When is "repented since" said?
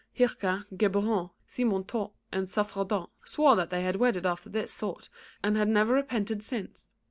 5.93-6.93